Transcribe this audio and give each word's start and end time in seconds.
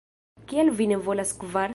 Kial 0.53 0.71
vi 0.79 0.87
ne 0.93 0.99
volas 1.09 1.35
kvar?" 1.45 1.69